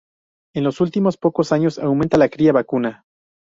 [0.55, 3.05] En los últimos pocos años aumenta la cría vacuna.